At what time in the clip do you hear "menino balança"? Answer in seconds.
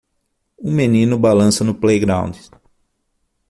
0.73-1.63